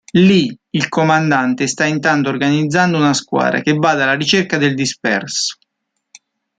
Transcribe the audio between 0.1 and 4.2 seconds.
Lì, il comandante sta intanto organizzando una squadra che vada alla